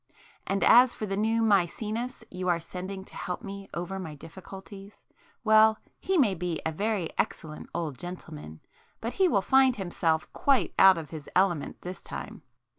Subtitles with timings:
[0.47, 5.77] And as for the new Mæcenas you are sending to help me over my difficulties,—well,
[5.99, 8.61] he may be a very excellent old gentleman,
[8.99, 12.41] but he will find himself quite out of his element this time.